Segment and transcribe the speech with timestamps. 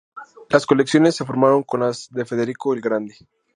[0.49, 3.15] Las colecciones se formaron con las de Federico el Grande.